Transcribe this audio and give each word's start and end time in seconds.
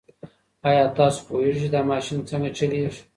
ایا 0.67 0.85
تاسو 0.97 1.19
پوهېږئ 1.27 1.55
چې 1.61 1.67
دا 1.73 1.81
ماشین 1.91 2.19
څنګه 2.29 2.49
چلیږي؟ 2.57 3.01